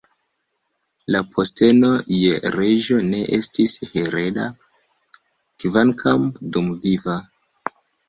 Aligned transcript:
La 1.15 1.19
posteno 1.35 1.91
je 2.15 2.39
reĝo 2.57 2.99
ne 3.11 3.21
estis 3.39 3.77
hereda, 3.93 4.49
kvankam 5.35 6.31
dumviva. 6.57 7.25